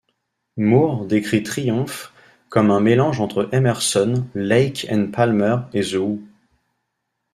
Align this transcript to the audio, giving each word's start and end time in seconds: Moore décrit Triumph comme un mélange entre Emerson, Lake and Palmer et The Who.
Moore 0.57 1.05
décrit 1.05 1.43
Triumph 1.43 2.11
comme 2.49 2.71
un 2.71 2.79
mélange 2.79 3.19
entre 3.21 3.49
Emerson, 3.51 4.25
Lake 4.33 4.87
and 4.91 5.11
Palmer 5.11 5.57
et 5.73 5.81
The 5.83 5.93
Who. 5.97 6.19